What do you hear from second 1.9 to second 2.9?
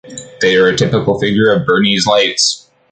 lights.